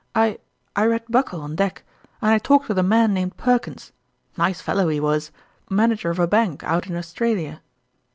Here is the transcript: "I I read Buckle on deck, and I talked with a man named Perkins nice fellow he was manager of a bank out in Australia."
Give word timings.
"I 0.25 0.39
I 0.75 0.85
read 0.87 1.03
Buckle 1.11 1.41
on 1.41 1.55
deck, 1.55 1.83
and 2.23 2.31
I 2.31 2.39
talked 2.39 2.67
with 2.69 2.79
a 2.79 2.81
man 2.81 3.13
named 3.13 3.37
Perkins 3.37 3.91
nice 4.35 4.59
fellow 4.59 4.87
he 4.87 4.99
was 4.99 5.31
manager 5.69 6.09
of 6.09 6.17
a 6.17 6.25
bank 6.25 6.63
out 6.63 6.87
in 6.87 6.95
Australia." 6.95 7.61